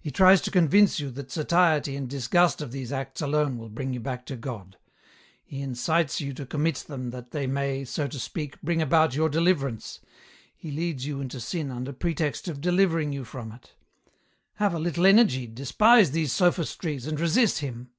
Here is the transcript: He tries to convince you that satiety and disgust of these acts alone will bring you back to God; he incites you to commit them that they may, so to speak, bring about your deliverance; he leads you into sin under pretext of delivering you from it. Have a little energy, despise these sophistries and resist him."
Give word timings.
He 0.00 0.12
tries 0.12 0.40
to 0.42 0.52
convince 0.52 1.00
you 1.00 1.10
that 1.10 1.32
satiety 1.32 1.96
and 1.96 2.08
disgust 2.08 2.62
of 2.62 2.70
these 2.70 2.92
acts 2.92 3.20
alone 3.20 3.58
will 3.58 3.68
bring 3.68 3.92
you 3.92 3.98
back 3.98 4.24
to 4.26 4.36
God; 4.36 4.78
he 5.42 5.60
incites 5.60 6.20
you 6.20 6.32
to 6.34 6.46
commit 6.46 6.76
them 6.86 7.10
that 7.10 7.32
they 7.32 7.48
may, 7.48 7.84
so 7.84 8.06
to 8.06 8.20
speak, 8.20 8.62
bring 8.62 8.80
about 8.80 9.16
your 9.16 9.28
deliverance; 9.28 9.98
he 10.56 10.70
leads 10.70 11.04
you 11.04 11.20
into 11.20 11.40
sin 11.40 11.72
under 11.72 11.92
pretext 11.92 12.46
of 12.46 12.60
delivering 12.60 13.12
you 13.12 13.24
from 13.24 13.50
it. 13.50 13.74
Have 14.58 14.72
a 14.72 14.78
little 14.78 15.04
energy, 15.04 15.48
despise 15.48 16.12
these 16.12 16.30
sophistries 16.32 17.08
and 17.08 17.18
resist 17.18 17.58
him." 17.58 17.90